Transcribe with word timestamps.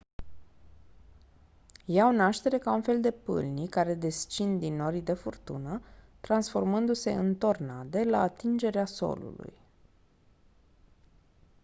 iau 1.85 2.11
naștere 2.11 2.57
ca 2.57 2.71
un 2.73 2.81
fel 2.81 3.01
de 3.01 3.11
pâlnii 3.11 3.67
care 3.67 3.93
descind 3.93 4.59
din 4.59 4.75
norii 4.75 5.01
de 5.01 5.13
furtună 5.13 5.81
transformându-se 6.19 7.11
în 7.11 7.35
«tornade» 7.35 8.03
la 8.03 8.21
atingerea 8.21 8.85
solului. 8.85 9.53